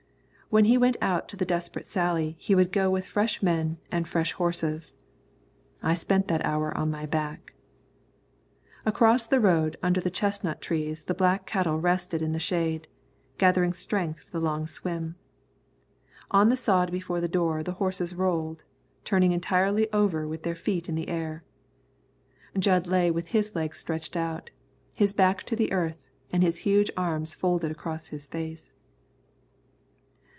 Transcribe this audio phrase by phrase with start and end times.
[0.51, 4.05] When he went out to the desperate sally he would go with fresh men and
[4.05, 4.97] fresh horses.
[5.81, 7.53] I spent that hour on my back.
[8.85, 12.89] Across the road under the chestnut trees the black cattle rested in the shade,
[13.37, 15.15] gathering strength for the long swim.
[16.31, 18.65] On the sod before the door the horses rolled,
[19.05, 21.45] turning entirely over with their feet in the air.
[22.59, 24.49] Jud lay with his legs stretched out,
[24.91, 28.73] his back to the earth, and his huge arms folded across his face.